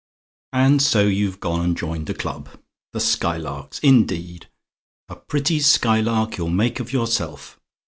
[0.53, 2.49] "And so you've gone and joined a club?
[2.91, 4.49] The Skylarks, indeed!
[5.09, 7.59] A pretty skylark you'll make of yourself!